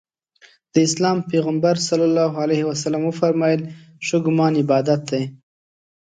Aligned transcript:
د 0.73 0.75
اسلام 0.87 1.17
پیغمبر 1.31 1.75
ص 1.87 2.87
وفرمایل 3.07 3.61
ښه 4.05 4.17
ګمان 4.25 4.53
عبادت 4.63 5.01
دی. 5.11 5.23